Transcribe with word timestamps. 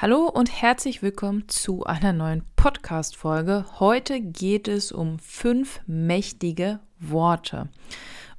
Hallo 0.00 0.28
und 0.28 0.62
herzlich 0.62 1.02
willkommen 1.02 1.48
zu 1.48 1.82
einer 1.82 2.12
neuen 2.12 2.44
Podcast-Folge. 2.54 3.64
Heute 3.80 4.20
geht 4.20 4.68
es 4.68 4.92
um 4.92 5.18
fünf 5.18 5.80
mächtige 5.88 6.78
Worte. 7.00 7.68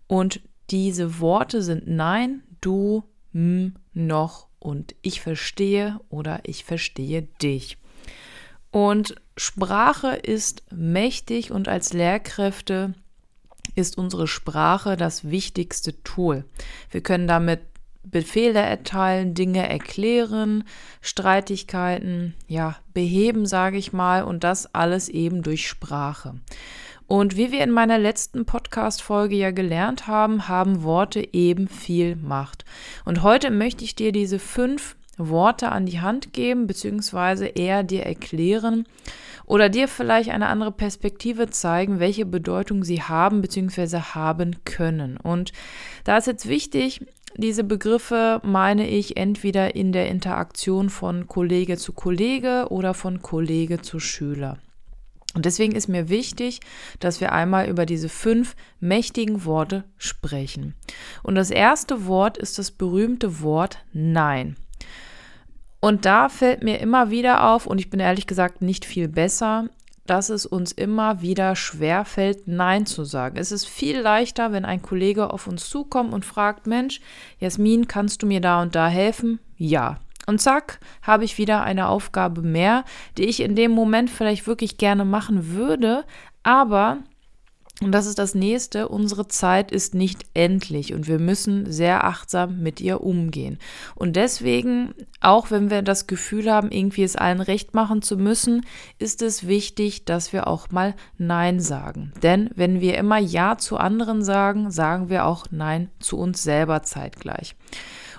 Und 0.07 0.39
diese 0.69 1.19
Worte 1.19 1.61
sind 1.61 1.85
Nein, 1.85 2.43
Du, 2.61 3.03
M, 3.33 3.75
Noch 3.93 4.47
und 4.59 4.95
Ich 5.01 5.19
verstehe 5.19 5.99
oder 6.07 6.39
Ich 6.43 6.63
verstehe 6.63 7.23
dich. 7.23 7.77
Und 8.71 9.15
Sprache 9.35 10.15
ist 10.15 10.63
mächtig 10.71 11.51
und 11.51 11.67
als 11.67 11.91
Lehrkräfte 11.91 12.93
ist 13.75 13.97
unsere 13.97 14.29
Sprache 14.29 14.95
das 14.95 15.29
wichtigste 15.29 16.01
Tool. 16.03 16.45
Wir 16.89 17.01
können 17.01 17.27
damit 17.27 17.59
Befehle 18.11 18.59
erteilen, 18.59 19.33
Dinge 19.33 19.67
erklären, 19.67 20.63
Streitigkeiten, 21.01 22.33
ja, 22.47 22.75
beheben, 22.93 23.45
sage 23.45 23.77
ich 23.77 23.93
mal, 23.93 24.23
und 24.23 24.43
das 24.43 24.73
alles 24.73 25.09
eben 25.09 25.43
durch 25.43 25.67
Sprache. 25.67 26.35
Und 27.07 27.37
wie 27.37 27.51
wir 27.51 27.63
in 27.63 27.71
meiner 27.71 27.97
letzten 27.97 28.45
Podcast-Folge 28.45 29.35
ja 29.35 29.49
gelernt 29.49 30.05
haben, 30.05 30.47
haben 30.47 30.83
Worte 30.83 31.33
eben 31.33 31.67
viel 31.67 32.15
Macht. 32.15 32.65
Und 33.03 33.23
heute 33.23 33.49
möchte 33.49 33.83
ich 33.83 33.95
dir 33.95 34.11
diese 34.11 34.37
fünf 34.37 34.95
Worte 35.17 35.71
an 35.71 35.85
die 35.85 36.01
Hand 36.01 36.33
geben, 36.33 36.67
beziehungsweise 36.67 37.47
eher 37.47 37.83
dir 37.83 38.03
erklären 38.03 38.85
oder 39.45 39.67
dir 39.67 39.87
vielleicht 39.87 40.29
eine 40.29 40.47
andere 40.47 40.71
Perspektive 40.71 41.49
zeigen, 41.49 41.99
welche 41.99 42.25
Bedeutung 42.25 42.83
sie 42.83 43.01
haben, 43.01 43.41
beziehungsweise 43.41 44.13
haben 44.13 44.63
können. 44.63 45.17
Und 45.17 45.51
da 46.03 46.17
ist 46.17 46.27
jetzt 46.27 46.47
wichtig, 46.47 47.01
diese 47.37 47.63
Begriffe 47.63 48.41
meine 48.43 48.87
ich 48.87 49.17
entweder 49.17 49.75
in 49.75 49.91
der 49.91 50.09
Interaktion 50.09 50.89
von 50.89 51.27
Kollege 51.27 51.77
zu 51.77 51.93
Kollege 51.93 52.67
oder 52.69 52.93
von 52.93 53.21
Kollege 53.21 53.81
zu 53.81 53.99
Schüler. 53.99 54.57
Und 55.35 55.45
deswegen 55.45 55.75
ist 55.75 55.87
mir 55.87 56.09
wichtig, 56.09 56.59
dass 56.99 57.21
wir 57.21 57.31
einmal 57.31 57.69
über 57.69 57.85
diese 57.85 58.09
fünf 58.09 58.55
mächtigen 58.79 59.45
Worte 59.45 59.83
sprechen. 59.97 60.73
Und 61.21 61.35
das 61.35 61.51
erste 61.51 62.07
Wort 62.07 62.37
ist 62.37 62.57
das 62.57 62.71
berühmte 62.71 63.41
Wort 63.41 63.77
Nein. 63.93 64.55
Und 65.81 66.05
da 66.05 66.29
fällt 66.29 66.63
mir 66.63 66.79
immer 66.79 67.09
wieder 67.09 67.49
auf, 67.49 67.67
und 67.67 67.79
ich 67.79 67.89
bin 67.89 67.99
ehrlich 67.99 68.27
gesagt 68.27 68.61
nicht 68.61 68.85
viel 68.85 69.07
besser, 69.07 69.69
dass 70.09 70.29
es 70.29 70.45
uns 70.45 70.71
immer 70.71 71.21
wieder 71.21 71.55
schwer 71.55 72.03
fällt, 72.03 72.47
Nein 72.47 72.85
zu 72.85 73.03
sagen. 73.03 73.37
Es 73.37 73.51
ist 73.51 73.67
viel 73.67 73.99
leichter, 73.99 74.51
wenn 74.51 74.65
ein 74.65 74.81
Kollege 74.81 75.31
auf 75.31 75.47
uns 75.47 75.69
zukommt 75.69 76.13
und 76.13 76.25
fragt, 76.25 76.65
Mensch, 76.65 76.99
Jasmin, 77.39 77.87
kannst 77.87 78.23
du 78.23 78.27
mir 78.27 78.41
da 78.41 78.61
und 78.61 78.75
da 78.75 78.87
helfen? 78.87 79.39
Ja. 79.57 79.97
Und 80.25 80.41
zack, 80.41 80.79
habe 81.01 81.25
ich 81.25 81.37
wieder 81.37 81.63
eine 81.63 81.87
Aufgabe 81.87 82.41
mehr, 82.41 82.85
die 83.17 83.25
ich 83.25 83.41
in 83.41 83.55
dem 83.55 83.71
Moment 83.71 84.09
vielleicht 84.09 84.47
wirklich 84.47 84.77
gerne 84.77 85.05
machen 85.05 85.53
würde, 85.53 86.05
aber 86.43 86.97
und 87.81 87.93
das 87.93 88.07
ist 88.07 88.19
das 88.19 88.35
nächste, 88.35 88.89
unsere 88.89 89.29
Zeit 89.29 89.71
ist 89.71 89.95
nicht 89.95 90.25
endlich 90.33 90.93
und 90.93 91.07
wir 91.07 91.17
müssen 91.17 91.71
sehr 91.71 92.03
achtsam 92.03 92.59
mit 92.59 92.81
ihr 92.81 93.01
umgehen. 93.01 93.57
Und 93.95 94.17
deswegen, 94.17 94.93
auch 95.21 95.49
wenn 95.49 95.69
wir 95.69 95.81
das 95.81 96.05
Gefühl 96.05 96.51
haben, 96.51 96.71
irgendwie 96.71 97.03
es 97.03 97.15
allen 97.15 97.39
recht 97.39 97.73
machen 97.73 98.01
zu 98.01 98.17
müssen, 98.17 98.65
ist 98.97 99.21
es 99.21 99.47
wichtig, 99.47 100.03
dass 100.03 100.33
wir 100.33 100.47
auch 100.47 100.71
mal 100.71 100.93
Nein 101.17 101.61
sagen. 101.61 102.11
Denn 102.21 102.49
wenn 102.55 102.81
wir 102.81 102.97
immer 102.97 103.17
Ja 103.17 103.57
zu 103.57 103.77
anderen 103.77 104.23
sagen, 104.25 104.71
sagen 104.71 105.09
wir 105.09 105.25
auch 105.25 105.45
Nein 105.51 105.89
zu 105.99 106.17
uns 106.17 106.43
selber 106.43 106.83
zeitgleich. 106.83 107.55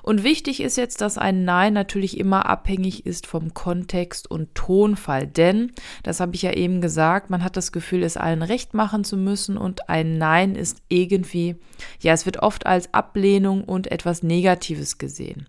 Und 0.03 0.25
wichtig 0.25 0.61
ist 0.61 0.77
jetzt, 0.77 1.01
dass 1.01 1.19
ein 1.19 1.45
Nein 1.45 1.75
natürlich 1.75 2.19
immer 2.19 2.47
abhängig 2.47 3.07
ist 3.07 3.27
vom 3.27 3.55
Kontext 3.55 4.31
und 4.31 4.55
Tonfall. 4.55 5.27
Denn, 5.27 5.73
das 6.03 6.21
habe 6.21 6.35
ich 6.35 6.43
ja 6.43 6.53
eben 6.53 6.81
gesagt, 6.81 7.31
man 7.31 7.45
hat 7.45 7.57
das 7.57 7.73
Gefühl, 7.73 8.03
es 8.03 8.17
allen 8.17 8.43
recht 8.43 8.75
machen 8.75 9.05
zu 9.05 9.17
müssen 9.17 9.57
und 9.57 9.89
ein 9.89 10.19
Nein 10.19 10.55
ist 10.55 10.83
irgendwie, 10.89 11.57
ja, 12.01 12.13
es 12.13 12.27
wird 12.27 12.43
oft 12.43 12.67
als 12.67 12.93
Ablehnung 12.95 13.65
und 13.65 13.91
etwas 13.91 14.23
Negatives 14.23 14.99
gesehen. 14.99 15.47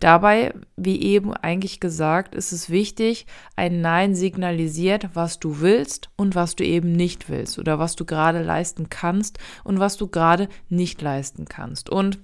Dabei, 0.00 0.52
wie 0.76 1.00
eben 1.00 1.32
eigentlich 1.32 1.78
gesagt, 1.78 2.34
ist 2.34 2.52
es 2.52 2.70
wichtig, 2.70 3.26
ein 3.54 3.80
Nein 3.80 4.14
signalisiert, 4.14 5.10
was 5.14 5.38
du 5.38 5.60
willst 5.60 6.10
und 6.16 6.34
was 6.34 6.56
du 6.56 6.64
eben 6.64 6.92
nicht 6.92 7.28
willst 7.28 7.58
oder 7.58 7.78
was 7.78 7.94
du 7.94 8.04
gerade 8.04 8.42
leisten 8.42 8.88
kannst 8.90 9.38
und 9.62 9.78
was 9.78 9.96
du 9.96 10.08
gerade 10.08 10.48
nicht 10.68 11.00
leisten 11.02 11.44
kannst. 11.44 11.88
Und 11.88 12.18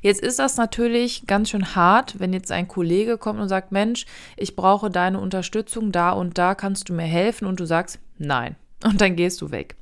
Jetzt 0.00 0.20
ist 0.20 0.38
das 0.38 0.56
natürlich 0.56 1.26
ganz 1.26 1.50
schön 1.50 1.74
hart, 1.74 2.18
wenn 2.18 2.32
jetzt 2.32 2.52
ein 2.52 2.68
Kollege 2.68 3.18
kommt 3.18 3.40
und 3.40 3.48
sagt, 3.48 3.72
Mensch, 3.72 4.06
ich 4.36 4.56
brauche 4.56 4.90
deine 4.90 5.20
Unterstützung, 5.20 5.92
da 5.92 6.10
und 6.10 6.38
da 6.38 6.54
kannst 6.54 6.88
du 6.88 6.92
mir 6.92 7.02
helfen 7.02 7.46
und 7.46 7.60
du 7.60 7.66
sagst, 7.66 7.98
nein. 8.18 8.56
Und 8.84 9.00
dann 9.00 9.16
gehst 9.16 9.40
du 9.40 9.50
weg. 9.50 9.76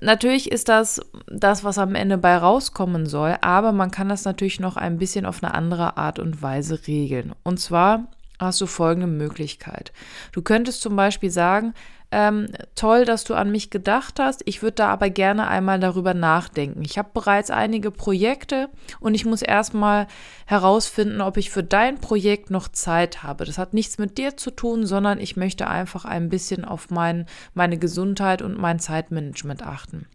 Natürlich 0.00 0.52
ist 0.52 0.68
das 0.68 1.00
das, 1.26 1.64
was 1.64 1.78
am 1.78 1.94
Ende 1.94 2.18
bei 2.18 2.36
rauskommen 2.36 3.06
soll, 3.06 3.36
aber 3.40 3.72
man 3.72 3.90
kann 3.90 4.08
das 4.08 4.24
natürlich 4.24 4.60
noch 4.60 4.76
ein 4.76 4.98
bisschen 4.98 5.26
auf 5.26 5.42
eine 5.42 5.54
andere 5.54 5.96
Art 5.96 6.18
und 6.18 6.40
Weise 6.42 6.86
regeln. 6.86 7.32
Und 7.42 7.58
zwar 7.58 8.06
hast 8.38 8.60
du 8.60 8.66
folgende 8.66 9.06
Möglichkeit. 9.06 9.92
Du 10.32 10.42
könntest 10.42 10.80
zum 10.80 10.96
Beispiel 10.96 11.30
sagen, 11.30 11.74
ähm, 12.10 12.48
toll, 12.74 13.04
dass 13.04 13.24
du 13.24 13.34
an 13.34 13.50
mich 13.50 13.68
gedacht 13.68 14.18
hast. 14.18 14.42
Ich 14.46 14.62
würde 14.62 14.76
da 14.76 14.88
aber 14.88 15.10
gerne 15.10 15.46
einmal 15.48 15.78
darüber 15.78 16.14
nachdenken. 16.14 16.82
Ich 16.82 16.96
habe 16.96 17.10
bereits 17.12 17.50
einige 17.50 17.90
Projekte 17.90 18.70
und 18.98 19.14
ich 19.14 19.26
muss 19.26 19.42
erstmal 19.42 20.06
herausfinden, 20.46 21.20
ob 21.20 21.36
ich 21.36 21.50
für 21.50 21.62
dein 21.62 21.98
Projekt 21.98 22.50
noch 22.50 22.68
Zeit 22.68 23.22
habe. 23.22 23.44
Das 23.44 23.58
hat 23.58 23.74
nichts 23.74 23.98
mit 23.98 24.16
dir 24.16 24.38
zu 24.38 24.50
tun, 24.50 24.86
sondern 24.86 25.20
ich 25.20 25.36
möchte 25.36 25.66
einfach 25.66 26.06
ein 26.06 26.30
bisschen 26.30 26.64
auf 26.64 26.88
mein, 26.90 27.26
meine 27.52 27.76
Gesundheit 27.76 28.40
und 28.40 28.56
mein 28.58 28.78
Zeitmanagement 28.78 29.62
achten. 29.62 30.06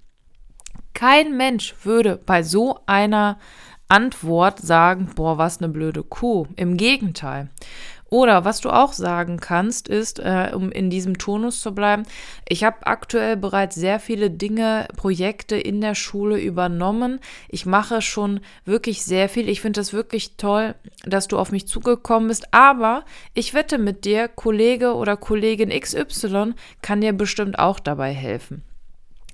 Kein 0.95 1.37
Mensch 1.37 1.75
würde 1.83 2.17
bei 2.17 2.41
so 2.41 2.79
einer 2.87 3.37
Antwort 3.87 4.59
sagen, 4.59 5.11
boah, 5.15 5.37
was 5.37 5.59
eine 5.59 5.71
blöde 5.71 6.03
Kuh. 6.03 6.47
Im 6.55 6.77
Gegenteil. 6.77 7.49
Oder 8.13 8.45
was 8.45 8.61
du 8.61 8.69
auch 8.69 8.93
sagen 8.93 9.39
kannst, 9.39 9.87
ist, 9.87 10.19
äh, 10.19 10.51
um 10.53 10.71
in 10.71 10.91
diesem 10.91 11.17
Tonus 11.17 11.61
zu 11.61 11.73
bleiben, 11.73 12.03
ich 12.47 12.63
habe 12.63 12.85
aktuell 12.85 13.35
bereits 13.35 13.73
sehr 13.73 13.99
viele 13.99 14.29
Dinge, 14.29 14.87
Projekte 14.95 15.55
in 15.55 15.81
der 15.81 15.95
Schule 15.95 16.39
übernommen. 16.39 17.19
Ich 17.49 17.65
mache 17.65 18.03
schon 18.03 18.41
wirklich 18.65 19.03
sehr 19.03 19.29
viel. 19.29 19.49
Ich 19.49 19.61
finde 19.61 19.79
das 19.79 19.93
wirklich 19.93 20.37
toll, 20.37 20.75
dass 21.07 21.27
du 21.27 21.39
auf 21.39 21.51
mich 21.51 21.67
zugekommen 21.67 22.27
bist. 22.27 22.53
Aber 22.53 23.03
ich 23.33 23.55
wette 23.55 23.79
mit 23.79 24.05
dir, 24.05 24.27
Kollege 24.27 24.93
oder 24.93 25.17
Kollegin 25.17 25.71
XY 25.71 26.53
kann 26.83 27.01
dir 27.01 27.13
bestimmt 27.13 27.57
auch 27.57 27.79
dabei 27.79 28.13
helfen. 28.13 28.61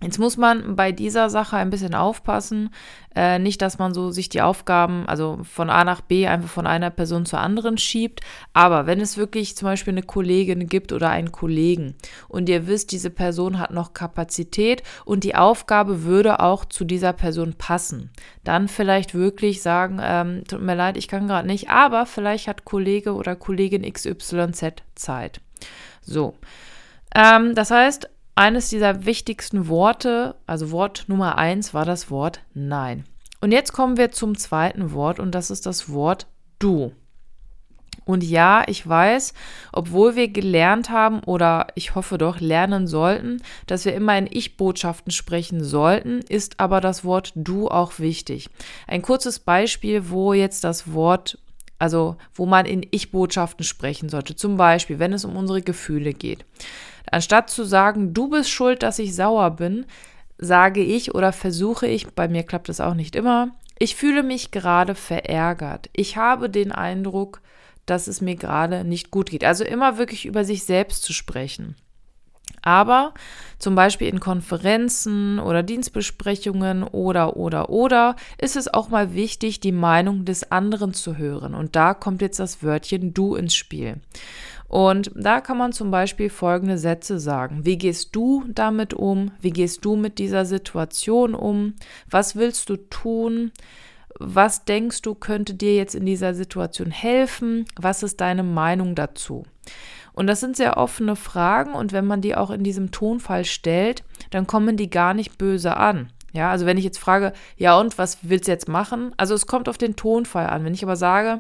Jetzt 0.02 0.18
muss 0.18 0.38
man 0.38 0.78
bei 0.78 0.94
dieser 0.94 1.30
Sache 1.30 1.58
ein 1.58 1.70
bisschen 1.70 1.94
aufpassen, 1.94 2.70
äh, 3.16 3.38
nicht, 3.38 3.62
dass 3.62 3.80
man 3.80 3.94
so 3.94 4.12
sich 4.12 4.30
die 4.30 4.42
Aufgaben, 4.42 5.04
also 5.08 5.40
von 5.44 5.70
A 5.70 5.84
nach 5.84 6.00
B 6.00 6.26
einfach 6.26 6.48
von 6.50 6.66
einer 6.66 6.90
Person 6.90 7.26
zur 7.26 7.40
anderen 7.40 7.78
schiebt. 7.78 8.22
Aber 8.54 8.86
wenn 8.88 9.02
es 9.02 9.18
wirklich 9.18 9.58
zum 9.58 9.66
Beispiel 9.66 9.94
eine 9.94 10.04
Kollegin 10.04 10.68
gibt 10.68 10.94
oder 10.94 11.10
einen 11.10 11.34
Kollegen 11.34 11.96
und 12.30 12.48
ihr 12.48 12.66
wisst, 12.66 12.94
diese 12.94 13.10
Person 13.10 13.60
hat 13.60 13.72
noch 13.72 13.94
Kapazität 13.94 14.84
und 15.04 15.26
die 15.26 15.36
Aufgabe 15.36 16.04
würde 16.04 16.40
auch 16.40 16.64
zu 16.64 16.86
dieser 16.86 17.12
Person 17.12 17.56
passen, 17.58 18.10
dann 18.46 18.70
vielleicht 18.70 19.14
wirklich 19.14 19.62
sagen, 19.62 20.00
ähm, 20.02 20.44
tut 20.48 20.62
mir 20.62 20.76
leid, 20.76 20.96
ich 20.96 21.10
kann 21.10 21.28
gerade 21.28 21.48
nicht, 21.48 21.70
aber 21.70 22.06
vielleicht 22.06 22.48
hat 22.48 22.64
Kollege 22.64 23.16
oder 23.16 23.36
Kollegin 23.36 23.92
XYZ 23.92 24.76
Zeit. 24.96 25.42
So. 26.02 26.36
Ähm, 27.14 27.54
das 27.56 27.72
heißt, 27.72 28.10
eines 28.40 28.70
dieser 28.70 29.06
wichtigsten 29.06 29.68
Worte, 29.68 30.34
also 30.48 30.72
Wort 30.72 31.04
Nummer 31.08 31.38
eins, 31.38 31.74
war 31.74 31.84
das 31.84 32.10
Wort 32.10 32.40
Nein. 32.54 33.04
Und 33.42 33.52
jetzt 33.52 33.74
kommen 33.74 33.98
wir 33.98 34.14
zum 34.14 34.38
zweiten 34.38 34.94
Wort 34.94 35.20
und 35.20 35.36
das 35.36 35.52
ist 35.52 35.66
das 35.66 35.92
Wort 35.92 36.26
Du. 36.58 36.94
Und 38.06 38.24
ja, 38.24 38.64
ich 38.66 38.88
weiß, 38.88 39.34
obwohl 39.74 40.16
wir 40.16 40.30
gelernt 40.30 40.90
haben 40.90 41.20
oder 41.26 41.68
ich 41.76 41.96
hoffe 41.96 42.18
doch 42.18 42.40
lernen 42.40 42.88
sollten, 42.88 43.42
dass 43.68 43.84
wir 43.84 43.94
immer 43.94 44.18
in 44.18 44.30
Ich-Botschaften 44.32 45.12
sprechen 45.12 45.62
sollten, 45.62 46.20
ist 46.20 46.62
aber 46.62 46.80
das 46.80 47.04
Wort 47.04 47.34
du 47.36 47.68
auch 47.68 48.00
wichtig. 48.00 48.50
Ein 48.88 49.02
kurzes 49.02 49.40
Beispiel, 49.40 50.12
wo 50.12 50.32
jetzt 50.32 50.64
das 50.64 50.94
Wort, 50.94 51.38
also 51.80 52.18
wo 52.34 52.46
man 52.46 52.66
in 52.66 52.86
Ich-Botschaften 52.92 53.64
sprechen 53.64 54.10
sollte. 54.10 54.36
Zum 54.36 54.58
Beispiel, 54.58 55.00
wenn 55.00 55.14
es 55.14 55.26
um 55.26 55.36
unsere 55.36 55.62
Gefühle 55.62 56.14
geht. 56.14 56.46
Anstatt 57.10 57.50
zu 57.50 57.64
sagen, 57.64 58.14
du 58.14 58.30
bist 58.30 58.52
schuld, 58.52 58.84
dass 58.84 59.00
ich 59.00 59.16
sauer 59.16 59.52
bin, 59.52 59.86
sage 60.38 60.82
ich 60.82 61.16
oder 61.16 61.34
versuche 61.34 61.88
ich, 61.88 62.08
bei 62.08 62.28
mir 62.28 62.44
klappt 62.44 62.70
es 62.70 62.80
auch 62.80 62.94
nicht 62.94 63.16
immer, 63.16 63.50
ich 63.80 63.96
fühle 63.96 64.24
mich 64.24 64.52
gerade 64.52 64.94
verärgert. 64.94 65.90
Ich 65.94 66.18
habe 66.18 66.50
den 66.50 66.72
Eindruck, 66.72 67.42
dass 67.86 68.08
es 68.08 68.22
mir 68.22 68.36
gerade 68.36 68.84
nicht 68.84 69.10
gut 69.10 69.30
geht. 69.30 69.44
Also 69.44 69.64
immer 69.64 69.98
wirklich 69.98 70.26
über 70.26 70.44
sich 70.44 70.66
selbst 70.66 71.04
zu 71.04 71.14
sprechen. 71.14 71.76
Aber 72.62 73.14
zum 73.58 73.76
Beispiel 73.76 74.08
in 74.08 74.20
Konferenzen 74.20 75.40
oder 75.40 75.64
Dienstbesprechungen 75.64 76.84
oder, 76.84 77.38
oder, 77.38 77.70
oder 77.70 78.16
ist 78.38 78.56
es 78.56 78.74
auch 78.74 78.90
mal 78.90 79.14
wichtig, 79.14 79.60
die 79.60 79.72
Meinung 79.72 80.26
des 80.26 80.52
anderen 80.52 80.94
zu 80.94 81.18
hören. 81.18 81.54
Und 81.54 81.76
da 81.76 81.94
kommt 81.94 82.22
jetzt 82.22 82.40
das 82.40 82.64
Wörtchen 82.64 83.14
du 83.14 83.36
ins 83.36 83.56
Spiel. 83.56 83.98
Und 84.70 85.12
da 85.16 85.42
kann 85.42 85.58
man 85.58 85.74
zum 85.74 85.90
Beispiel 85.90 86.30
folgende 86.30 86.78
Sätze 86.78 87.20
sagen. 87.20 87.66
Wie 87.66 87.78
gehst 87.78 88.16
du 88.16 88.46
damit 88.48 88.94
um? 88.94 89.32
Wie 89.42 89.50
gehst 89.50 89.84
du 89.84 89.96
mit 89.96 90.20
dieser 90.20 90.46
Situation 90.46 91.34
um? 91.34 91.74
Was 92.08 92.36
willst 92.36 92.70
du 92.70 92.78
tun? 92.78 93.52
Was 94.20 94.66
denkst 94.66 95.02
du, 95.02 95.16
könnte 95.16 95.56
dir 95.56 95.76
jetzt 95.76 95.96
in 95.96 96.06
dieser 96.06 96.36
Situation 96.36 96.92
helfen? 96.92 97.66
Was 97.78 98.04
ist 98.04 98.22
deine 98.22 98.44
Meinung 98.44 98.94
dazu? 98.94 99.44
Und 100.20 100.28
das 100.28 100.42
sind 100.42 100.58
sehr 100.58 100.76
offene 100.76 101.16
Fragen 101.16 101.74
und 101.74 101.94
wenn 101.94 102.06
man 102.06 102.20
die 102.20 102.36
auch 102.36 102.50
in 102.50 102.62
diesem 102.62 102.92
Tonfall 102.92 103.46
stellt, 103.46 104.04
dann 104.32 104.48
kommen 104.48 104.76
die 104.76 104.90
gar 104.90 105.14
nicht 105.14 105.38
böse 105.38 105.78
an. 105.78 106.12
Ja, 106.34 106.52
also 106.52 106.66
wenn 106.66 106.78
ich 106.78 106.84
jetzt 106.84 107.00
frage, 107.00 107.32
ja 107.56 107.80
und 107.80 107.98
was 107.98 108.18
willst 108.22 108.50
du 108.50 108.52
jetzt 108.52 108.68
machen? 108.68 109.14
Also 109.16 109.34
es 109.34 109.48
kommt 109.48 109.70
auf 109.70 109.78
den 109.78 109.96
Tonfall 109.96 110.48
an. 110.48 110.66
Wenn 110.66 110.74
ich 110.74 110.84
aber 110.84 110.98
sage, 110.98 111.40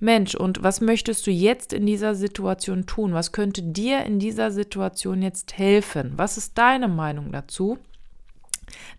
Mensch, 0.00 0.34
und 0.34 0.62
was 0.62 0.82
möchtest 0.82 1.26
du 1.26 1.30
jetzt 1.30 1.72
in 1.72 1.86
dieser 1.86 2.14
Situation 2.14 2.84
tun? 2.84 3.14
Was 3.14 3.32
könnte 3.32 3.62
dir 3.62 4.04
in 4.04 4.18
dieser 4.18 4.50
Situation 4.50 5.22
jetzt 5.22 5.56
helfen? 5.56 6.12
Was 6.16 6.36
ist 6.36 6.58
deine 6.58 6.88
Meinung 6.88 7.32
dazu? 7.32 7.78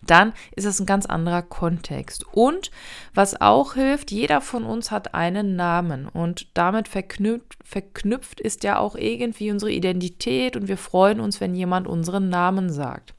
Dann 0.02 0.34
ist 0.56 0.66
es 0.66 0.80
ein 0.80 0.86
ganz 0.86 1.06
anderer 1.06 1.42
Kontext. 1.42 2.26
Und 2.32 2.72
was 3.14 3.40
auch 3.40 3.74
hilft, 3.74 4.12
jeder 4.12 4.42
von 4.42 4.64
uns 4.64 4.92
hat 4.92 5.14
einen 5.14 5.56
Namen 5.56 6.08
und 6.08 6.48
damit 6.54 6.88
verknüpft, 6.88 7.58
verknüpft 7.64 8.40
ist 8.40 8.64
ja 8.64 8.80
auch 8.80 8.96
irgendwie 8.96 9.52
unsere 9.52 9.72
Identität 9.72 10.56
und 10.56 10.68
wir 10.68 10.78
freuen 10.78 11.20
uns, 11.20 11.40
wenn 11.42 11.56
jemand 11.56 11.88
unseren 11.88 12.30
Namen 12.30 12.70
sagt. 12.70 13.14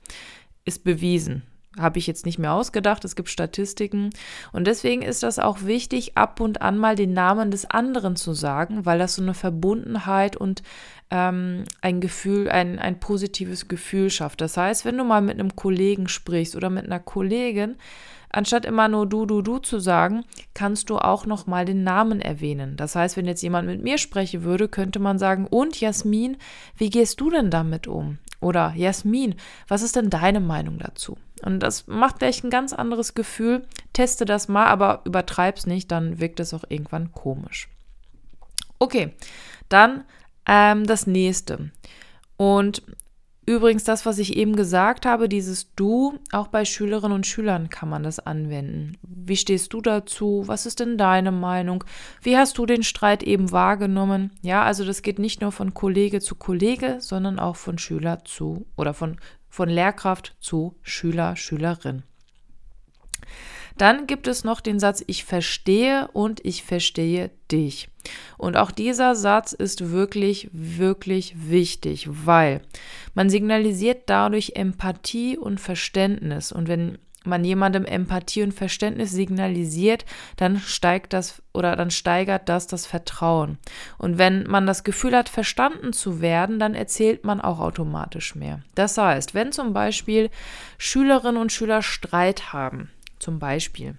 Ist 0.65 0.85
bewiesen 0.85 1.43
habe 1.79 1.99
ich 1.99 2.07
jetzt 2.07 2.27
nicht 2.27 2.39
mehr 2.39 2.53
ausgedacht, 2.53 3.05
es 3.05 3.17
gibt 3.17 3.29
Statistiken. 3.29 4.11
Und 4.53 4.67
deswegen 4.67 5.03
ist 5.03 5.23
das 5.23 5.39
auch 5.39 5.63
wichtig, 5.63 6.17
ab 6.17 6.41
und 6.41 6.63
an 6.63 6.77
mal 6.79 6.97
den 6.97 7.13
Namen 7.13 7.51
des 7.51 7.69
anderen 7.69 8.17
zu 8.17 8.35
sagen, 8.35 8.85
weil 8.85 8.99
das 8.99 9.15
so 9.15 9.23
eine 9.23 9.35
Verbundenheit 9.35 10.37
und 10.37 10.63
ähm, 11.11 11.65
ein 11.81 12.01
Gefühl, 12.01 12.49
ein, 12.51 12.79
ein 12.79 13.01
positives 13.01 13.69
Gefühl 13.69 14.11
schafft. 14.11 14.41
Das 14.41 14.57
heißt, 14.57 14.85
wenn 14.85 14.99
du 14.99 15.05
mal 15.05 15.23
mit 15.23 15.39
einem 15.39 15.57
Kollegen 15.57 16.09
sprichst 16.09 16.57
oder 16.57 16.71
mit 16.71 16.85
einer 16.85 17.01
Kollegin, 17.01 17.77
anstatt 18.31 18.65
immer 18.65 18.89
nur 18.89 19.07
du, 19.07 19.27
du, 19.27 19.43
du 19.43 19.59
zu 19.59 19.79
sagen, 19.79 20.25
kannst 20.55 20.91
du 20.91 20.99
auch 20.99 21.27
noch 21.27 21.47
mal 21.47 21.65
den 21.65 21.85
Namen 21.85 22.21
erwähnen. 22.21 22.77
Das 22.77 22.97
heißt, 22.97 23.17
wenn 23.17 23.27
jetzt 23.27 23.43
jemand 23.43 23.69
mit 23.69 23.83
mir 23.83 23.99
sprechen 23.99 24.43
würde, 24.43 24.69
könnte 24.69 24.99
man 24.99 25.19
sagen, 25.19 25.47
und 25.47 25.81
Jasmin, 25.81 26.37
wie 26.77 26.91
gehst 26.91 27.21
du 27.21 27.31
denn 27.31 27.51
damit 27.51 27.87
um? 27.87 28.19
Oder 28.41 28.73
Jasmin, 28.75 29.37
was 29.69 29.83
ist 29.83 29.97
denn 29.97 30.11
deine 30.11 30.41
Meinung 30.41 30.79
dazu? 30.79 31.17
Und 31.44 31.61
das 31.61 31.87
macht 31.87 32.21
gleich 32.21 32.43
ein 32.44 32.50
ganz 32.50 32.73
anderes 32.73 33.15
Gefühl. 33.15 33.67
Teste 33.93 34.25
das 34.25 34.49
mal, 34.49 34.67
aber 34.67 35.03
übertreib's 35.05 35.67
nicht, 35.67 35.91
dann 35.91 36.21
wirkt 36.21 36.41
es 36.41 36.55
auch 36.55 36.65
irgendwann 36.69 37.12
komisch. 37.12 37.69
Okay, 38.79 39.12
dann 39.69 40.05
ähm, 40.47 40.87
das 40.87 41.06
nächste. 41.06 41.71
Und 42.37 42.83
übrigens 43.47 43.85
das, 43.85 44.06
was 44.06 44.19
ich 44.19 44.37
eben 44.37 44.56
gesagt 44.56 45.06
habe, 45.06 45.29
dieses 45.29 45.75
Du, 45.75 46.19
auch 46.33 46.49
bei 46.49 46.65
Schülerinnen 46.65 47.15
und 47.15 47.27
Schülern 47.27 47.71
kann 47.71 47.89
man 47.89 48.03
das 48.03 48.19
anwenden. 48.19 48.99
Wie 49.03 49.37
stehst 49.37 49.73
du 49.73 49.81
dazu? 49.81 50.43
Was 50.47 50.67
ist 50.67 50.81
denn 50.81 50.99
deine 50.99 51.33
Meinung? 51.33 51.85
Wie 52.23 52.37
hast 52.37 52.59
du 52.59 52.67
den 52.67 52.83
Streit 52.83 53.23
eben 53.23 53.53
wahrgenommen? 53.53 54.33
Ja, 54.43 54.62
also 54.65 54.85
das 54.85 55.03
geht 55.03 55.19
nicht 55.19 55.41
nur 55.41 55.53
von 55.53 55.75
Kollege 55.75 56.21
zu 56.21 56.35
Kollege, 56.35 56.97
sondern 56.99 57.39
auch 57.39 57.56
von 57.56 57.79
Schüler 57.79 58.25
zu 58.25 58.67
oder 58.77 58.94
von 58.94 59.17
von 59.53 59.69
Lehrkraft 59.69 60.35
zu 60.41 60.77
Schüler, 60.81 61.37
Schülerin. 61.37 62.05
Dann 63.77 64.07
gibt 64.07 64.27
es 64.27 64.45
noch 64.45 64.63
den 64.63 64.81
Satz 64.81 65.05
Ich 65.07 65.25
verstehe 65.25 66.09
und 66.15 66.43
ich 66.43 66.63
verstehe 66.63 67.31
dich. 67.51 67.91
Und 68.39 68.57
auch 68.57 68.71
dieser 68.71 69.15
Satz 69.15 69.53
ist 69.53 69.91
wirklich, 69.91 70.49
wirklich 70.53 71.35
wichtig, 71.51 72.09
weil 72.11 72.63
man 73.13 73.29
signalisiert 73.29 74.05
dadurch 74.07 74.53
Empathie 74.57 75.37
und 75.37 75.61
Verständnis. 75.61 76.51
Und 76.51 76.67
wenn 76.67 76.97
man 77.25 77.45
jemandem 77.45 77.85
Empathie 77.85 78.43
und 78.43 78.53
Verständnis 78.53 79.13
signalisiert, 79.13 80.05
dann 80.37 80.59
steigt 80.59 81.13
das 81.13 81.43
oder 81.53 81.77
dann 81.77 81.91
steigert 81.91 82.49
das 82.49 82.67
das 82.67 82.87
Vertrauen. 82.87 83.59
Und 83.99 84.19
wenn 84.19 84.45
man 84.45 84.67
das 84.67 84.85
Gefühl 84.85 85.17
hat, 85.17 85.29
verstanden 85.29 85.93
zu 85.93 86.21
werden, 86.21 86.59
dann 86.59 86.75
erzählt 86.75 87.25
man 87.25 87.41
auch 87.41 87.61
automatisch 87.61 88.35
mehr. 88.35 88.61
Das 88.75 88.97
heißt, 88.99 89.35
wenn 89.35 89.53
zum 89.53 89.73
Beispiel 89.73 90.31
Schülerinnen 90.79 91.41
und 91.41 91.53
Schüler 91.53 91.83
Streit 91.83 92.53
haben, 92.53 92.91
zum 93.19 93.39
Beispiel, 93.39 93.97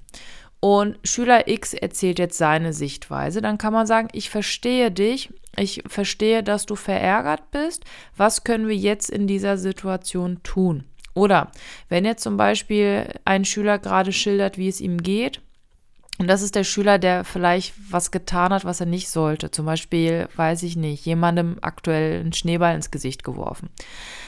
und 0.59 0.97
Schüler 1.03 1.49
X 1.49 1.73
erzählt 1.73 2.19
jetzt 2.19 2.37
seine 2.37 2.71
Sichtweise, 2.71 3.41
dann 3.41 3.57
kann 3.57 3.73
man 3.73 3.85
sagen, 3.85 4.07
ich 4.13 4.29
verstehe 4.29 4.91
dich, 4.91 5.29
ich 5.57 5.83
verstehe, 5.87 6.41
dass 6.41 6.65
du 6.65 6.75
verärgert 6.75 7.51
bist, 7.51 7.83
was 8.15 8.45
können 8.45 8.69
wir 8.69 8.75
jetzt 8.75 9.09
in 9.09 9.27
dieser 9.27 9.57
Situation 9.57 10.41
tun? 10.43 10.85
Oder 11.13 11.51
wenn 11.89 12.05
jetzt 12.05 12.23
zum 12.23 12.37
Beispiel 12.37 13.07
ein 13.25 13.45
Schüler 13.45 13.79
gerade 13.79 14.11
schildert, 14.11 14.57
wie 14.57 14.67
es 14.67 14.81
ihm 14.81 14.97
geht, 15.03 15.41
und 16.19 16.27
das 16.27 16.43
ist 16.43 16.53
der 16.53 16.63
Schüler, 16.63 16.99
der 16.99 17.23
vielleicht 17.23 17.73
was 17.89 18.11
getan 18.11 18.53
hat, 18.53 18.65
was 18.65 18.79
er 18.79 18.85
nicht 18.85 19.09
sollte. 19.09 19.49
Zum 19.49 19.65
Beispiel, 19.65 20.29
weiß 20.35 20.61
ich 20.61 20.75
nicht, 20.75 21.05
jemandem 21.05 21.57
aktuell 21.61 22.19
einen 22.19 22.33
Schneeball 22.33 22.75
ins 22.75 22.91
Gesicht 22.91 23.23
geworfen. 23.23 23.69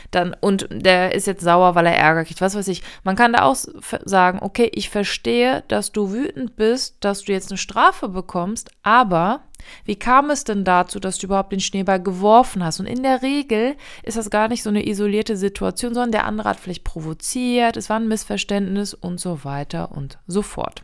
Dann, 0.09 0.35
und 0.41 0.67
der 0.71 1.13
ist 1.13 1.27
jetzt 1.27 1.43
sauer, 1.43 1.75
weil 1.75 1.85
er 1.85 1.95
Ärger 1.95 2.25
kriegt. 2.25 2.41
Was 2.41 2.55
weiß 2.55 2.67
ich. 2.69 2.81
Man 3.03 3.15
kann 3.15 3.33
da 3.33 3.43
auch 3.43 3.55
sagen, 4.03 4.39
okay, 4.41 4.71
ich 4.73 4.89
verstehe, 4.89 5.63
dass 5.67 5.91
du 5.91 6.11
wütend 6.11 6.55
bist, 6.55 6.97
dass 7.01 7.23
du 7.23 7.33
jetzt 7.33 7.51
eine 7.51 7.57
Strafe 7.59 8.09
bekommst, 8.09 8.71
aber 8.81 9.41
wie 9.83 9.95
kam 9.95 10.31
es 10.31 10.43
denn 10.43 10.63
dazu, 10.63 10.99
dass 10.99 11.19
du 11.19 11.27
überhaupt 11.27 11.51
den 11.51 11.59
Schneeball 11.59 12.01
geworfen 12.01 12.63
hast? 12.63 12.79
Und 12.79 12.87
in 12.87 13.03
der 13.03 13.21
Regel 13.21 13.75
ist 14.03 14.17
das 14.17 14.29
gar 14.31 14.47
nicht 14.47 14.63
so 14.63 14.69
eine 14.69 14.87
isolierte 14.87 15.37
Situation, 15.37 15.93
sondern 15.93 16.11
der 16.11 16.25
andere 16.25 16.49
hat 16.49 16.59
vielleicht 16.59 16.83
provoziert, 16.83 17.77
es 17.77 17.89
war 17.89 17.97
ein 17.97 18.07
Missverständnis 18.07 18.93
und 18.95 19.19
so 19.19 19.43
weiter 19.43 19.91
und 19.91 20.17
so 20.27 20.41
fort. 20.41 20.83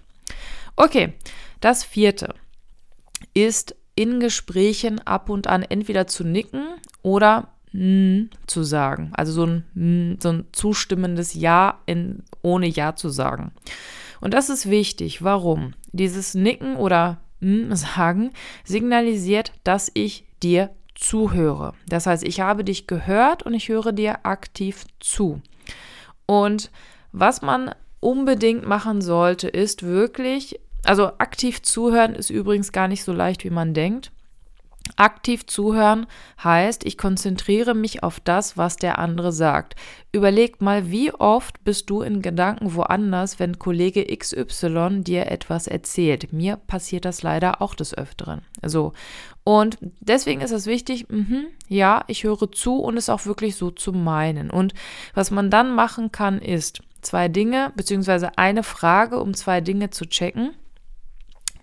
Okay, 0.75 1.13
das 1.59 1.83
vierte 1.83 2.33
ist 3.33 3.75
in 3.95 4.19
Gesprächen 4.19 4.99
ab 4.99 5.29
und 5.29 5.47
an 5.47 5.63
entweder 5.63 6.07
zu 6.07 6.23
nicken 6.23 6.65
oder 7.01 7.49
mm, 7.71 8.23
zu 8.47 8.63
sagen. 8.63 9.11
Also 9.13 9.31
so 9.31 9.45
ein, 9.45 9.65
mm, 9.73 10.19
so 10.21 10.29
ein 10.29 10.45
zustimmendes 10.51 11.33
Ja 11.33 11.79
in, 11.85 12.23
ohne 12.41 12.67
Ja 12.67 12.95
zu 12.95 13.09
sagen. 13.09 13.51
Und 14.19 14.33
das 14.33 14.49
ist 14.49 14.69
wichtig. 14.69 15.23
Warum? 15.23 15.73
Dieses 15.91 16.33
Nicken 16.33 16.75
oder 16.75 17.19
hm, 17.41 17.75
sagen 17.75 18.31
signalisiert, 18.63 19.51
dass 19.63 19.91
ich 19.93 20.25
dir 20.41 20.69
zuhöre. 20.95 21.73
Das 21.87 22.05
heißt, 22.05 22.23
ich 22.23 22.39
habe 22.39 22.63
dich 22.63 22.87
gehört 22.87 23.43
und 23.43 23.53
ich 23.53 23.69
höre 23.69 23.91
dir 23.91 24.25
aktiv 24.25 24.85
zu. 24.99 25.41
Und 26.27 26.71
was 27.11 27.41
man 27.41 27.71
unbedingt 28.01 28.67
machen 28.67 29.01
sollte, 29.01 29.47
ist 29.47 29.83
wirklich, 29.83 30.59
also 30.83 31.05
aktiv 31.19 31.61
zuhören 31.61 32.15
ist 32.15 32.29
übrigens 32.29 32.73
gar 32.73 32.89
nicht 32.89 33.05
so 33.05 33.13
leicht, 33.13 33.45
wie 33.45 33.49
man 33.49 33.73
denkt. 33.73 34.11
Aktiv 34.97 35.45
zuhören 35.45 36.05
heißt, 36.43 36.85
ich 36.85 36.97
konzentriere 36.97 37.73
mich 37.75 38.03
auf 38.03 38.19
das, 38.19 38.57
was 38.57 38.75
der 38.75 38.99
andere 38.99 39.31
sagt. 39.31 39.75
Überleg 40.11 40.61
mal, 40.61 40.91
wie 40.91 41.13
oft 41.13 41.63
bist 41.63 41.89
du 41.89 42.01
in 42.01 42.21
Gedanken 42.21 42.75
woanders, 42.75 43.39
wenn 43.39 43.59
Kollege 43.59 44.05
XY 44.05 45.01
dir 45.01 45.27
etwas 45.27 45.67
erzählt. 45.67 46.33
Mir 46.33 46.57
passiert 46.57 47.05
das 47.05 47.23
leider 47.23 47.61
auch 47.61 47.75
des 47.75 47.97
Öfteren. 47.97 48.41
So. 48.65 48.93
Und 49.43 49.77
deswegen 50.01 50.41
ist 50.41 50.51
es 50.51 50.65
wichtig, 50.65 51.07
mh, 51.09 51.45
ja, 51.67 52.03
ich 52.07 52.23
höre 52.23 52.51
zu 52.51 52.77
und 52.77 52.97
es 52.97 53.09
auch 53.09 53.25
wirklich 53.25 53.55
so 53.55 53.71
zu 53.71 53.93
meinen. 53.93 54.49
Und 54.49 54.73
was 55.13 55.31
man 55.31 55.49
dann 55.49 55.73
machen 55.73 56.11
kann, 56.11 56.39
ist 56.39 56.81
zwei 57.01 57.27
Dinge, 57.27 57.71
beziehungsweise 57.75 58.37
eine 58.37 58.63
Frage, 58.63 59.19
um 59.19 59.33
zwei 59.33 59.61
Dinge 59.61 59.89
zu 59.89 60.05
checken. 60.05 60.53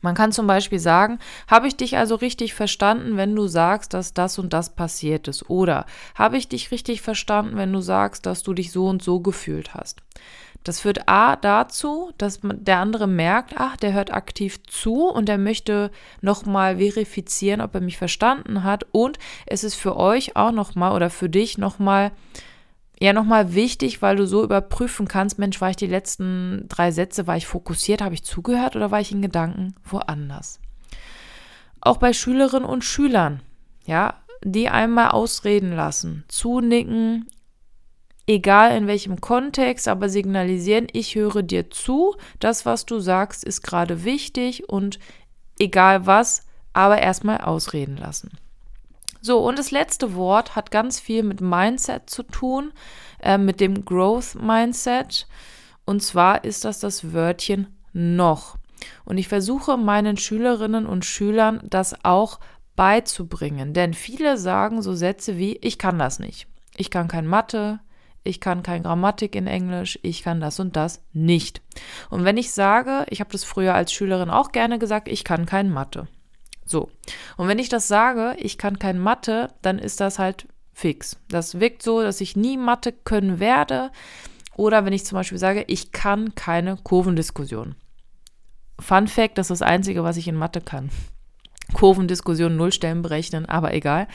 Man 0.01 0.15
kann 0.15 0.31
zum 0.33 0.47
Beispiel 0.47 0.79
sagen, 0.79 1.19
habe 1.49 1.67
ich 1.67 1.77
dich 1.77 1.97
also 1.97 2.15
richtig 2.15 2.55
verstanden, 2.55 3.17
wenn 3.17 3.35
du 3.35 3.49
sagst, 3.49 3.95
dass 3.95 4.15
das 4.15 4.39
und 4.39 4.53
das 4.53 4.75
passiert 4.75 5.27
ist? 5.29 5.51
Oder 5.51 5.87
habe 6.15 6.37
ich 6.37 6.49
dich 6.49 6.71
richtig 6.71 7.03
verstanden, 7.03 7.57
wenn 7.57 7.73
du 7.73 7.81
sagst, 7.81 8.27
dass 8.27 8.43
du 8.43 8.55
dich 8.55 8.71
so 8.71 8.87
und 8.87 9.03
so 9.03 9.21
gefühlt 9.21 9.75
hast? 9.75 10.03
Das 10.65 10.81
führt 10.81 11.09
A 11.09 11.37
dazu, 11.37 12.11
dass 12.19 12.41
der 12.43 12.79
andere 12.79 13.07
merkt, 13.07 13.55
ach, 13.57 13.77
der 13.77 13.93
hört 13.93 14.13
aktiv 14.13 14.63
zu 14.65 15.09
und 15.09 15.29
er 15.29 15.39
möchte 15.39 15.91
nochmal 16.21 16.79
verifizieren, 16.79 17.61
ob 17.61 17.75
er 17.75 17.81
mich 17.81 17.97
verstanden 17.97 18.65
hat. 18.65 18.87
Und 18.93 19.19
es 19.47 19.65
ist 19.65 19.77
für 19.77 19.97
euch 19.97 20.37
auch 20.37 20.53
nochmal 20.53 20.95
oder 20.95 21.11
für 21.11 21.29
dich 21.29 21.59
nochmal 21.59 22.13
ja 23.01 23.13
nochmal 23.13 23.55
wichtig, 23.55 24.03
weil 24.03 24.17
du 24.17 24.27
so 24.27 24.43
überprüfen 24.43 25.09
kannst, 25.09 25.39
Mensch, 25.39 25.61
war 25.61 25.71
ich 25.71 25.77
die 25.77 25.87
letzten 25.87 26.67
drei 26.69 26.91
Sätze, 26.91 27.27
war 27.27 27.37
ich 27.37 27.47
fokussiert, 27.47 28.03
habe 28.03 28.15
ich 28.15 28.25
zugehört 28.25 28.77
oder 28.77 28.91
war 28.91 29.01
ich 29.01 29.13
in 29.13 29.23
Gedanken 29.23 29.75
woanders? 29.85 30.61
Auch 31.81 31.99
bei 31.99 32.13
Schülerinnen 32.13 32.69
und 32.69 32.85
Schülern, 32.85 33.41
ja, 33.87 34.15
die 34.45 34.69
einmal 34.69 35.11
ausreden 35.11 35.73
lassen, 35.73 36.25
zunicken, 36.29 37.29
egal 38.27 38.77
in 38.77 38.87
welchem 38.87 39.21
Kontext, 39.21 39.89
aber 39.89 40.09
signalisieren, 40.09 40.87
ich 40.93 41.15
höre 41.15 41.43
dir 41.43 41.71
zu, 41.71 42.17
das, 42.41 42.67
was 42.67 42.85
du 42.85 43.01
sagst, 43.01 43.45
ist 43.45 43.63
gerade 43.63 44.05
wichtig 44.05 44.69
und 44.69 44.99
egal 45.59 46.07
was, 46.07 46.45
aber 46.73 46.99
erstmal 46.99 47.39
ausreden 47.41 47.97
lassen. 47.97 48.31
So, 49.21 49.39
und 49.39 49.59
das 49.59 49.71
letzte 49.71 50.15
Wort 50.15 50.57
hat 50.57 50.71
ganz 50.71 51.01
viel 51.01 51.23
mit 51.23 51.41
Mindset 51.41 52.09
zu 52.09 52.23
tun, 52.23 52.73
äh, 53.21 53.39
mit 53.39 53.61
dem 53.61 53.85
Growth 53.85 54.37
Mindset. 54.41 55.27
Und 55.85 56.03
zwar 56.03 56.45
ist 56.45 56.65
das 56.65 56.81
das 56.81 57.13
Wörtchen 57.13 57.69
noch. 57.93 58.57
Und 59.05 59.19
ich 59.19 59.29
versuche 59.29 59.77
meinen 59.77 60.17
Schülerinnen 60.17 60.87
und 60.87 61.05
Schülern 61.05 61.61
das 61.65 62.05
auch 62.05 62.39
beizubringen. 62.77 63.75
Denn 63.75 63.93
viele 63.95 64.37
sagen 64.37 64.83
so 64.83 64.95
Sätze 64.95 65.37
wie, 65.37 65.57
ich 65.57 65.79
kann 65.79 65.99
das 65.99 66.21
nicht. 66.21 66.47
Ich 66.77 66.91
kann 66.91 67.09
kein 67.09 67.27
Mathe, 67.27 67.81
ich 68.23 68.41
kann 68.41 68.63
kein 68.63 68.83
Grammatik 68.83 69.35
in 69.35 69.47
Englisch, 69.47 69.99
ich 70.03 70.23
kann 70.23 70.41
das 70.41 70.61
und 70.61 70.77
das 70.77 71.03
nicht. 71.13 71.63
Und 72.11 72.25
wenn 72.25 72.37
ich 72.37 72.53
sage, 72.53 73.05
ich 73.09 73.21
habe 73.21 73.33
das 73.33 73.43
früher 73.43 73.75
als 73.75 73.93
Schülerin 73.93 74.31
auch 74.31 74.53
gerne 74.53 74.79
gesagt, 74.79 75.09
ich 75.09 75.25
kann 75.25 75.47
kein 75.47 75.71
Mathe. 75.71 76.07
So. 76.71 76.91
Und 77.37 77.49
wenn 77.49 77.59
ich 77.59 77.69
das 77.69 77.89
sage, 77.89 78.37
ich 78.39 78.59
kann 78.59 78.79
kein 78.79 78.99
Mathe, 78.99 79.49
dann 79.63 79.79
ist 79.79 80.01
das 80.01 80.19
halt 80.19 80.47
fix. 80.73 81.17
Das 81.29 81.61
wirkt 81.61 81.83
so, 81.83 82.03
dass 82.03 82.21
ich 82.21 82.37
nie 82.37 82.57
Mathe 82.57 82.93
können 82.93 83.41
werde. 83.41 83.91
Oder 84.57 84.85
wenn 84.85 84.93
ich 84.93 85.05
zum 85.05 85.17
Beispiel 85.17 85.39
sage, 85.39 85.65
ich 85.69 85.93
kann 85.93 86.35
keine 86.35 86.77
Kurvendiskussion. 86.77 87.75
Fun 88.81 89.09
Fact, 89.09 89.39
das 89.39 89.51
ist 89.51 89.61
das 89.61 89.69
Einzige, 89.69 90.05
was 90.05 90.17
ich 90.17 90.29
in 90.29 90.37
Mathe 90.37 90.61
kann. 90.61 90.91
Kurvendiskussion, 91.75 92.57
Nullstellen 92.57 93.03
berechnen, 93.03 93.47
aber 93.47 93.75
egal. 93.75 94.09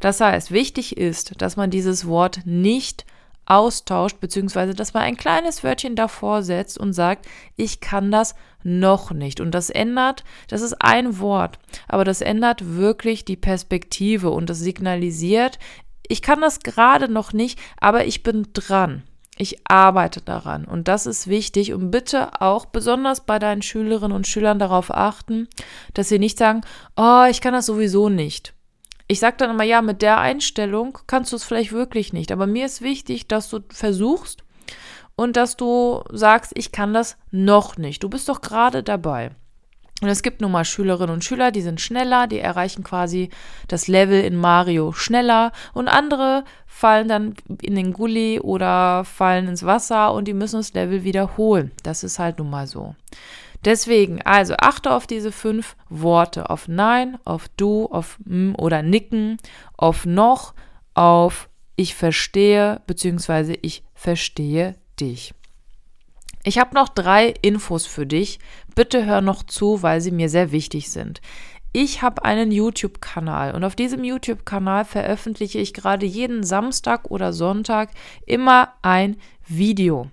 Das 0.00 0.20
heißt, 0.20 0.50
wichtig 0.50 0.96
ist, 0.96 1.40
dass 1.40 1.56
man 1.56 1.70
dieses 1.70 2.06
Wort 2.06 2.40
nicht 2.44 3.06
austauscht, 3.48 4.20
beziehungsweise 4.20 4.74
dass 4.74 4.94
man 4.94 5.02
ein 5.02 5.16
kleines 5.16 5.64
Wörtchen 5.64 5.96
davor 5.96 6.42
setzt 6.42 6.78
und 6.78 6.92
sagt, 6.92 7.26
ich 7.56 7.80
kann 7.80 8.10
das 8.10 8.34
noch 8.62 9.10
nicht. 9.10 9.40
Und 9.40 9.52
das 9.52 9.70
ändert, 9.70 10.24
das 10.48 10.60
ist 10.60 10.82
ein 10.82 11.18
Wort, 11.18 11.58
aber 11.88 12.04
das 12.04 12.20
ändert 12.20 12.76
wirklich 12.76 13.24
die 13.24 13.36
Perspektive 13.36 14.30
und 14.30 14.50
das 14.50 14.58
signalisiert, 14.58 15.58
ich 16.10 16.22
kann 16.22 16.40
das 16.40 16.60
gerade 16.60 17.10
noch 17.10 17.32
nicht, 17.32 17.58
aber 17.80 18.06
ich 18.06 18.22
bin 18.22 18.48
dran. 18.52 19.02
Ich 19.40 19.58
arbeite 19.68 20.20
daran 20.20 20.64
und 20.64 20.88
das 20.88 21.06
ist 21.06 21.28
wichtig 21.28 21.72
und 21.72 21.92
bitte 21.92 22.40
auch 22.40 22.64
besonders 22.64 23.24
bei 23.24 23.38
deinen 23.38 23.62
Schülerinnen 23.62 24.16
und 24.16 24.26
Schülern 24.26 24.58
darauf 24.58 24.92
achten, 24.92 25.46
dass 25.94 26.08
sie 26.08 26.18
nicht 26.18 26.38
sagen, 26.38 26.62
oh, 26.96 27.24
ich 27.30 27.40
kann 27.40 27.52
das 27.52 27.66
sowieso 27.66 28.08
nicht. 28.08 28.52
Ich 29.08 29.20
sage 29.20 29.38
dann 29.38 29.50
immer, 29.50 29.64
ja, 29.64 29.82
mit 29.82 30.02
der 30.02 30.18
Einstellung 30.18 30.98
kannst 31.06 31.32
du 31.32 31.36
es 31.36 31.44
vielleicht 31.44 31.72
wirklich 31.72 32.12
nicht. 32.12 32.30
Aber 32.30 32.46
mir 32.46 32.66
ist 32.66 32.82
wichtig, 32.82 33.26
dass 33.26 33.48
du 33.48 33.60
versuchst 33.70 34.44
und 35.16 35.36
dass 35.36 35.56
du 35.56 36.04
sagst, 36.12 36.52
ich 36.54 36.70
kann 36.72 36.94
das 36.94 37.16
noch 37.30 37.76
nicht. 37.78 38.02
Du 38.02 38.08
bist 38.08 38.28
doch 38.28 38.40
gerade 38.40 38.82
dabei. 38.82 39.30
Und 40.00 40.08
es 40.08 40.22
gibt 40.22 40.40
nun 40.40 40.52
mal 40.52 40.64
Schülerinnen 40.64 41.12
und 41.12 41.24
Schüler, 41.24 41.50
die 41.50 41.62
sind 41.62 41.80
schneller, 41.80 42.28
die 42.28 42.38
erreichen 42.38 42.84
quasi 42.84 43.30
das 43.66 43.88
Level 43.88 44.22
in 44.22 44.36
Mario 44.36 44.92
schneller 44.92 45.50
und 45.74 45.88
andere 45.88 46.44
fallen 46.66 47.08
dann 47.08 47.34
in 47.62 47.74
den 47.74 47.92
Gully 47.92 48.38
oder 48.38 49.04
fallen 49.04 49.48
ins 49.48 49.66
Wasser 49.66 50.12
und 50.12 50.28
die 50.28 50.34
müssen 50.34 50.58
das 50.58 50.72
Level 50.72 51.02
wiederholen. 51.02 51.72
Das 51.82 52.04
ist 52.04 52.20
halt 52.20 52.38
nun 52.38 52.50
mal 52.50 52.68
so. 52.68 52.94
Deswegen, 53.64 54.22
also 54.22 54.54
achte 54.58 54.92
auf 54.92 55.06
diese 55.06 55.32
fünf 55.32 55.76
Worte, 55.88 56.50
auf 56.50 56.68
Nein, 56.68 57.18
auf 57.24 57.48
Du, 57.56 57.86
auf 57.86 58.18
M 58.26 58.54
oder 58.56 58.82
Nicken, 58.82 59.38
auf 59.76 60.06
noch, 60.06 60.54
auf 60.94 61.48
Ich 61.76 61.94
verstehe, 61.94 62.80
beziehungsweise 62.86 63.54
ich 63.54 63.84
verstehe 63.94 64.74
dich. 65.00 65.34
Ich 66.44 66.58
habe 66.58 66.74
noch 66.74 66.88
drei 66.88 67.34
Infos 67.42 67.86
für 67.86 68.06
dich. 68.06 68.38
Bitte 68.74 69.04
hör 69.04 69.20
noch 69.20 69.42
zu, 69.42 69.82
weil 69.82 70.00
sie 70.00 70.12
mir 70.12 70.28
sehr 70.28 70.50
wichtig 70.50 70.90
sind. 70.90 71.20
Ich 71.72 72.00
habe 72.00 72.24
einen 72.24 72.50
YouTube-Kanal 72.50 73.54
und 73.54 73.62
auf 73.62 73.76
diesem 73.76 74.02
YouTube-Kanal 74.02 74.84
veröffentliche 74.84 75.58
ich 75.58 75.74
gerade 75.74 76.06
jeden 76.06 76.42
Samstag 76.42 77.10
oder 77.10 77.32
Sonntag 77.32 77.90
immer 78.24 78.72
ein 78.82 79.16
Video. 79.46 80.10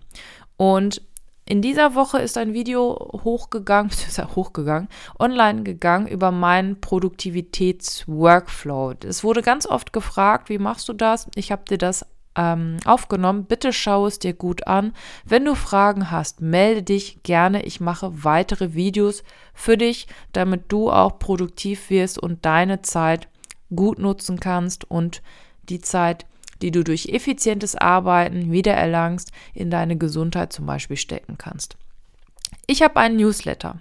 Und 0.58 1.02
in 1.48 1.62
dieser 1.62 1.94
Woche 1.94 2.18
ist 2.20 2.38
ein 2.38 2.54
Video 2.54 2.98
hochgegangen, 3.24 3.92
hochgegangen, 4.36 4.90
online 5.20 5.64
gegangen 5.64 6.08
über 6.08 6.32
meinen 6.32 6.80
Produktivitäts-Workflow. 6.82 8.96
Es 9.06 9.24
wurde 9.24 9.44
ganz 9.44 9.68
oft 9.68 9.94
gefragt, 9.94 10.50
wie 10.50 10.58
machst 10.58 10.90
du 10.90 10.94
das? 10.94 11.30
Ich 11.36 11.52
habe 11.52 11.66
dir 11.70 11.78
das 11.78 12.04
ähm, 12.36 12.78
aufgenommen. 12.86 13.46
Bitte 13.46 13.74
schau 13.74 14.08
es 14.08 14.18
dir 14.18 14.34
gut 14.34 14.66
an. 14.66 14.94
Wenn 15.24 15.46
du 15.46 15.54
Fragen 15.56 16.10
hast, 16.10 16.42
melde 16.42 16.82
dich 16.82 17.22
gerne. 17.22 17.64
Ich 17.64 17.80
mache 17.80 18.24
weitere 18.24 18.74
Videos 18.74 19.24
für 19.54 19.78
dich, 19.78 20.08
damit 20.34 20.64
du 20.70 20.90
auch 20.92 21.20
produktiv 21.20 21.92
wirst 21.92 22.18
und 22.18 22.44
deine 22.46 22.82
Zeit 22.82 23.28
gut 23.76 24.00
nutzen 24.00 24.40
kannst 24.40 24.90
und 24.90 25.22
die 25.70 25.82
Zeit, 25.82 26.26
die 26.62 26.72
du 26.72 26.84
durch 26.84 27.10
effizientes 27.10 27.76
Arbeiten 27.76 28.52
wiedererlangst, 28.52 29.32
in 29.54 29.70
deine 29.70 29.98
Gesundheit 29.98 30.54
zum 30.54 30.66
Beispiel 30.66 30.98
stecken 30.98 31.38
kannst. 31.38 31.78
Ich 32.68 32.82
habe 32.82 32.98
einen 32.98 33.18
Newsletter. 33.18 33.80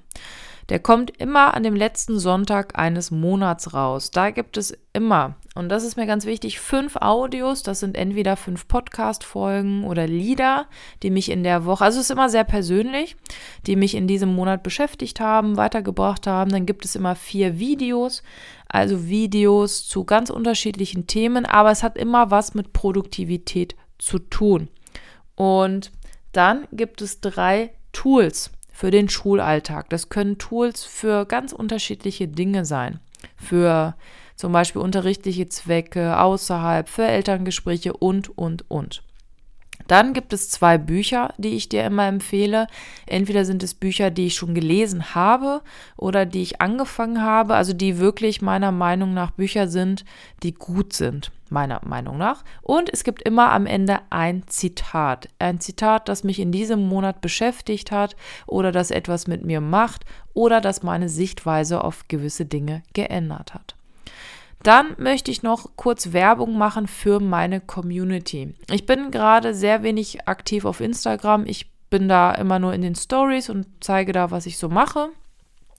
Der 0.70 0.78
kommt 0.78 1.10
immer 1.18 1.52
an 1.54 1.62
dem 1.62 1.76
letzten 1.76 2.18
Sonntag 2.18 2.78
eines 2.78 3.10
Monats 3.10 3.74
raus. 3.74 4.10
Da 4.10 4.30
gibt 4.30 4.56
es 4.56 4.74
immer, 4.94 5.34
und 5.54 5.68
das 5.68 5.84
ist 5.84 5.96
mir 5.96 6.06
ganz 6.06 6.24
wichtig, 6.24 6.58
fünf 6.58 6.96
Audios. 6.96 7.62
Das 7.62 7.80
sind 7.80 7.96
entweder 7.96 8.36
fünf 8.36 8.66
Podcast-Folgen 8.66 9.84
oder 9.84 10.06
Lieder, 10.06 10.66
die 11.02 11.10
mich 11.10 11.30
in 11.30 11.44
der 11.44 11.66
Woche, 11.66 11.84
also 11.84 11.98
es 11.98 12.06
ist 12.06 12.10
immer 12.10 12.30
sehr 12.30 12.44
persönlich, 12.44 13.16
die 13.66 13.76
mich 13.76 13.94
in 13.94 14.06
diesem 14.06 14.34
Monat 14.34 14.62
beschäftigt 14.62 15.20
haben, 15.20 15.58
weitergebracht 15.58 16.26
haben. 16.26 16.50
Dann 16.50 16.64
gibt 16.64 16.86
es 16.86 16.96
immer 16.96 17.14
vier 17.14 17.58
Videos, 17.58 18.22
also 18.74 19.06
Videos 19.06 19.86
zu 19.86 20.02
ganz 20.02 20.30
unterschiedlichen 20.30 21.06
Themen, 21.06 21.46
aber 21.46 21.70
es 21.70 21.84
hat 21.84 21.96
immer 21.96 22.32
was 22.32 22.54
mit 22.54 22.72
Produktivität 22.72 23.76
zu 23.98 24.18
tun. 24.18 24.66
Und 25.36 25.92
dann 26.32 26.66
gibt 26.72 27.00
es 27.00 27.20
drei 27.20 27.70
Tools 27.92 28.50
für 28.72 28.90
den 28.90 29.08
Schulalltag. 29.08 29.90
Das 29.90 30.08
können 30.08 30.38
Tools 30.38 30.82
für 30.82 31.24
ganz 31.24 31.52
unterschiedliche 31.52 32.26
Dinge 32.26 32.64
sein. 32.64 32.98
Für 33.36 33.94
zum 34.34 34.50
Beispiel 34.50 34.82
unterrichtliche 34.82 35.48
Zwecke, 35.48 36.18
außerhalb, 36.18 36.88
für 36.88 37.06
Elterngespräche 37.06 37.92
und, 37.92 38.36
und, 38.36 38.68
und. 38.68 39.04
Dann 39.86 40.12
gibt 40.14 40.32
es 40.32 40.50
zwei 40.50 40.78
Bücher, 40.78 41.34
die 41.36 41.50
ich 41.50 41.68
dir 41.68 41.84
immer 41.84 42.06
empfehle. 42.06 42.66
Entweder 43.06 43.44
sind 43.44 43.62
es 43.62 43.74
Bücher, 43.74 44.10
die 44.10 44.26
ich 44.26 44.34
schon 44.34 44.54
gelesen 44.54 45.14
habe 45.14 45.62
oder 45.96 46.26
die 46.26 46.42
ich 46.42 46.60
angefangen 46.60 47.22
habe, 47.22 47.54
also 47.54 47.72
die 47.72 47.98
wirklich 47.98 48.40
meiner 48.40 48.72
Meinung 48.72 49.14
nach 49.14 49.30
Bücher 49.30 49.68
sind, 49.68 50.04
die 50.42 50.54
gut 50.54 50.92
sind, 50.92 51.32
meiner 51.50 51.80
Meinung 51.84 52.16
nach. 52.16 52.44
Und 52.62 52.90
es 52.92 53.04
gibt 53.04 53.22
immer 53.22 53.52
am 53.52 53.66
Ende 53.66 54.00
ein 54.10 54.46
Zitat. 54.46 55.28
Ein 55.38 55.60
Zitat, 55.60 56.08
das 56.08 56.24
mich 56.24 56.40
in 56.40 56.52
diesem 56.52 56.88
Monat 56.88 57.20
beschäftigt 57.20 57.90
hat 57.90 58.16
oder 58.46 58.72
das 58.72 58.90
etwas 58.90 59.26
mit 59.26 59.44
mir 59.44 59.60
macht 59.60 60.04
oder 60.32 60.60
das 60.60 60.82
meine 60.82 61.08
Sichtweise 61.08 61.84
auf 61.84 62.08
gewisse 62.08 62.46
Dinge 62.46 62.82
geändert 62.94 63.54
hat. 63.54 63.73
Dann 64.64 64.94
möchte 64.96 65.30
ich 65.30 65.42
noch 65.42 65.76
kurz 65.76 66.14
Werbung 66.14 66.56
machen 66.56 66.88
für 66.88 67.20
meine 67.20 67.60
Community. 67.60 68.54
Ich 68.70 68.86
bin 68.86 69.10
gerade 69.10 69.54
sehr 69.54 69.82
wenig 69.82 70.26
aktiv 70.26 70.64
auf 70.64 70.80
Instagram. 70.80 71.44
Ich 71.46 71.70
bin 71.90 72.08
da 72.08 72.32
immer 72.32 72.58
nur 72.58 72.72
in 72.72 72.80
den 72.80 72.94
Stories 72.94 73.50
und 73.50 73.66
zeige 73.80 74.12
da, 74.12 74.30
was 74.30 74.46
ich 74.46 74.56
so 74.56 74.70
mache. 74.70 75.10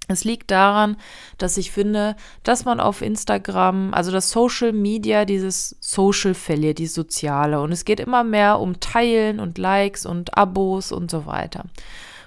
Es 0.07 0.23
liegt 0.23 0.51
daran, 0.51 0.97
dass 1.39 1.57
ich 1.57 1.71
finde, 1.71 2.15
dass 2.43 2.63
man 2.63 2.79
auf 2.79 3.01
Instagram, 3.01 3.91
also 3.91 4.11
das 4.11 4.29
Social 4.29 4.71
Media, 4.71 5.25
dieses 5.25 5.77
Social 5.79 6.35
verliert, 6.35 6.77
die 6.77 6.85
Soziale. 6.85 7.59
Und 7.61 7.71
es 7.71 7.85
geht 7.85 7.99
immer 7.99 8.23
mehr 8.23 8.59
um 8.59 8.79
Teilen 8.79 9.39
und 9.39 9.57
Likes 9.57 10.05
und 10.05 10.37
Abos 10.37 10.91
und 10.91 11.09
so 11.09 11.25
weiter. 11.25 11.63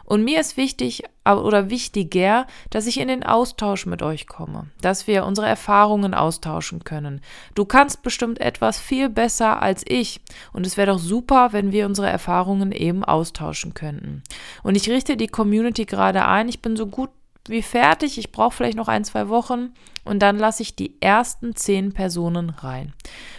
Und 0.09 0.25
mir 0.25 0.41
ist 0.41 0.57
wichtig 0.57 1.03
oder 1.27 1.69
wichtiger, 1.69 2.47
dass 2.71 2.87
ich 2.87 2.99
in 2.99 3.09
den 3.09 3.25
Austausch 3.25 3.85
mit 3.85 4.00
euch 4.00 4.27
komme, 4.27 4.69
dass 4.81 5.07
wir 5.07 5.27
unsere 5.27 5.47
Erfahrungen 5.47 6.15
austauschen 6.15 6.83
können. 6.83 7.21
Du 7.55 7.67
kannst 7.67 8.03
bestimmt 8.03 8.41
etwas 8.41 8.81
viel 8.81 9.11
besser 9.11 9.61
als 9.61 9.85
ich 9.87 10.23
und 10.55 10.67
es 10.67 10.79
wäre 10.79 10.93
doch 10.93 10.99
super, 10.99 11.53
wenn 11.53 11.73
wir 11.73 11.85
unsere 11.85 12.09
Erfahrungen 12.09 12.73
eben 12.73 13.05
austauschen 13.05 13.75
könnten. 13.75 14.23
Und 14.62 14.77
ich 14.77 14.88
richte 14.88 15.19
die 15.19 15.29
Community 15.29 15.85
gerade 15.85 16.25
ein. 16.25 16.49
Ich 16.49 16.62
bin 16.62 16.75
so 16.75 16.87
gut 16.87 17.11
wie 17.47 17.61
fertig. 17.61 18.17
Ich 18.17 18.33
brauche 18.33 18.57
vielleicht 18.57 18.79
noch 18.79 18.88
ein, 18.88 19.05
zwei 19.05 19.29
Wochen 19.29 19.75
und 20.07 20.21
dann 20.21 20.38
lasse 20.38 20.62
ich 20.62 20.75
die 20.75 21.03
ersten 21.03 21.55
zehn 21.55 21.93
Personen 21.93 22.49
rein. 22.49 22.95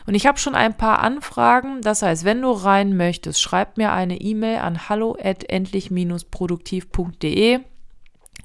Und 0.10 0.16
ich 0.16 0.26
habe 0.26 0.40
schon 0.40 0.56
ein 0.56 0.76
paar 0.76 1.04
Anfragen. 1.04 1.84
Das 1.84 2.02
heißt, 2.02 2.26
wenn 2.26 2.42
du 2.42 2.50
rein 2.50 2.98
möchtest, 2.98 3.40
schreib 3.40 3.78
mir 3.78 3.94
eine 3.94 4.20
E-Mail 4.20 4.58
an 4.58 4.90
hallo@endlich-produktiv.de 4.90 7.60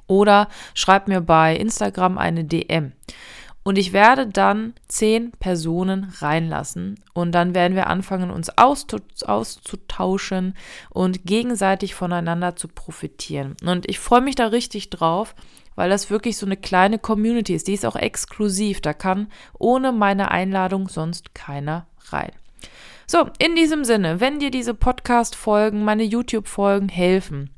oder 0.06 0.48
schreib 0.74 1.08
mir 1.08 1.22
bei 1.22 1.56
Instagram 1.56 2.18
eine 2.18 2.44
DM. 2.44 2.92
Und 3.62 3.78
ich 3.78 3.94
werde 3.94 4.26
dann 4.26 4.74
zehn 4.88 5.32
Personen 5.32 6.12
reinlassen. 6.18 7.02
Und 7.14 7.32
dann 7.32 7.54
werden 7.54 7.76
wir 7.76 7.86
anfangen, 7.86 8.30
uns 8.30 8.50
auszutauschen 8.58 10.54
und 10.90 11.24
gegenseitig 11.24 11.94
voneinander 11.94 12.56
zu 12.56 12.68
profitieren. 12.68 13.56
Und 13.64 13.88
ich 13.88 14.00
freue 14.00 14.20
mich 14.20 14.34
da 14.34 14.48
richtig 14.48 14.90
drauf, 14.90 15.34
weil 15.74 15.90
das 15.90 16.10
wirklich 16.10 16.36
so 16.36 16.46
eine 16.46 16.56
kleine 16.56 16.98
Community 16.98 17.54
ist. 17.54 17.68
Die 17.68 17.74
ist 17.74 17.86
auch 17.86 17.96
exklusiv. 17.96 18.80
Da 18.80 18.92
kann 18.92 19.28
ohne 19.58 19.92
meine 19.92 20.30
Einladung 20.30 20.88
sonst 20.88 21.34
keiner 21.34 21.86
rein. 22.10 22.32
So, 23.06 23.28
in 23.38 23.54
diesem 23.54 23.84
Sinne, 23.84 24.20
wenn 24.20 24.38
dir 24.38 24.50
diese 24.50 24.74
Podcast-Folgen, 24.74 25.84
meine 25.84 26.04
YouTube-Folgen 26.04 26.88
helfen, 26.88 27.50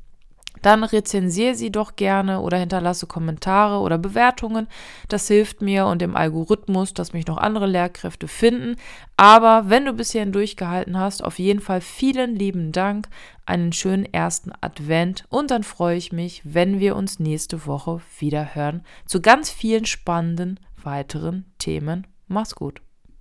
dann 0.61 0.83
rezensiere 0.83 1.55
sie 1.55 1.71
doch 1.71 1.95
gerne 1.95 2.41
oder 2.41 2.57
hinterlasse 2.57 3.07
Kommentare 3.07 3.79
oder 3.79 3.97
Bewertungen. 3.97 4.67
Das 5.07 5.27
hilft 5.27 5.61
mir 5.61 5.85
und 5.85 6.01
dem 6.01 6.15
Algorithmus, 6.15 6.93
dass 6.93 7.13
mich 7.13 7.27
noch 7.27 7.37
andere 7.37 7.67
Lehrkräfte 7.67 8.27
finden. 8.27 8.75
Aber 9.15 9.69
wenn 9.69 9.85
du 9.85 9.93
bis 9.93 10.11
hierhin 10.11 10.31
durchgehalten 10.31 10.97
hast, 10.97 11.23
auf 11.23 11.39
jeden 11.39 11.59
Fall 11.59 11.81
vielen 11.81 12.35
lieben 12.35 12.71
Dank, 12.71 13.07
einen 13.45 13.71
schönen 13.71 14.05
ersten 14.05 14.51
Advent 14.61 15.23
und 15.29 15.51
dann 15.51 15.63
freue 15.63 15.97
ich 15.97 16.11
mich, 16.11 16.41
wenn 16.43 16.79
wir 16.79 16.95
uns 16.95 17.19
nächste 17.19 17.65
Woche 17.65 18.01
wieder 18.19 18.55
hören 18.55 18.83
zu 19.05 19.21
ganz 19.21 19.49
vielen 19.49 19.85
spannenden 19.85 20.59
weiteren 20.83 21.45
Themen. 21.57 22.05
Mach's 22.27 22.55
gut. 22.55 22.81